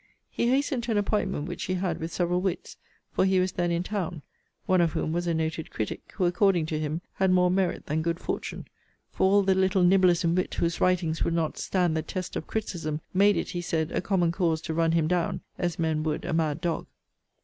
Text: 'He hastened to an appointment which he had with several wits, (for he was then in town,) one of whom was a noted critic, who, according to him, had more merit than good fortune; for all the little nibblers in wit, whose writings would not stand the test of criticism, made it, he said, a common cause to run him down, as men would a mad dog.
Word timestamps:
'He 0.31 0.47
hastened 0.47 0.81
to 0.85 0.91
an 0.93 0.97
appointment 0.97 1.45
which 1.47 1.65
he 1.65 1.75
had 1.75 1.99
with 1.99 2.11
several 2.11 2.41
wits, 2.41 2.75
(for 3.11 3.23
he 3.23 3.39
was 3.39 3.51
then 3.51 3.69
in 3.69 3.83
town,) 3.83 4.23
one 4.65 4.81
of 4.81 4.93
whom 4.93 5.11
was 5.13 5.27
a 5.27 5.33
noted 5.35 5.69
critic, 5.69 6.13
who, 6.15 6.25
according 6.25 6.65
to 6.65 6.79
him, 6.79 7.01
had 7.13 7.29
more 7.29 7.51
merit 7.51 7.85
than 7.85 8.01
good 8.01 8.19
fortune; 8.19 8.65
for 9.11 9.25
all 9.29 9.43
the 9.43 9.53
little 9.53 9.83
nibblers 9.83 10.23
in 10.23 10.33
wit, 10.33 10.55
whose 10.55 10.81
writings 10.81 11.23
would 11.23 11.35
not 11.35 11.59
stand 11.59 11.95
the 11.95 12.01
test 12.01 12.35
of 12.35 12.47
criticism, 12.47 12.99
made 13.13 13.37
it, 13.37 13.49
he 13.49 13.61
said, 13.61 13.91
a 13.91 14.01
common 14.01 14.31
cause 14.31 14.59
to 14.61 14.73
run 14.73 14.93
him 14.93 15.07
down, 15.07 15.41
as 15.59 15.77
men 15.77 16.01
would 16.01 16.25
a 16.25 16.33
mad 16.33 16.61
dog. 16.61 16.87